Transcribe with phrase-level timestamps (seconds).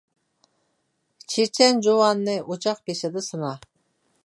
[1.33, 3.53] چېچەن جۇۋاننى ئوچاق بېشىدا سىنا.